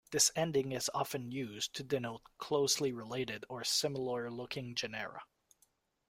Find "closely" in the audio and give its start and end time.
2.39-2.91